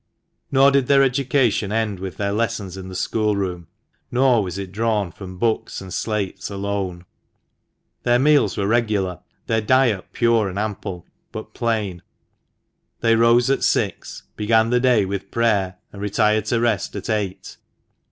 Nor 0.51 0.71
did 0.71 0.87
their 0.87 1.03
education 1.03 1.71
end 1.71 1.99
with 1.99 2.17
their 2.17 2.31
lessons 2.31 2.75
in 2.75 2.89
the 2.89 2.95
schoolroom, 2.95 3.67
nor 4.09 4.41
was 4.41 4.57
it 4.57 4.71
drawn 4.71 5.11
from 5.11 5.37
books 5.37 5.79
and 5.79 5.93
slates 5.93 6.49
alone. 6.49 7.05
Their 8.01 8.17
meals 8.17 8.57
were 8.57 8.65
regular, 8.65 9.19
their 9.45 9.61
diet 9.61 10.05
pure 10.11 10.49
and 10.49 10.57
ample, 10.57 11.05
but 11.31 11.53
plain. 11.53 12.01
They 13.01 13.15
rose 13.15 13.51
at 13.51 13.63
six, 13.63 14.23
began 14.35 14.71
the 14.71 14.79
day 14.79 15.05
with 15.05 15.29
prayer, 15.29 15.75
and 15.93 16.01
retired 16.01 16.47
THE 16.47 16.59
MANCHESTER 16.59 16.59
MAN. 16.61 16.79
79 16.79 16.91
to 16.95 16.95
rest 16.95 16.95
at 16.95 17.15
eight. 17.15 17.57